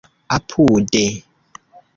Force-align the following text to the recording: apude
apude 0.41 1.05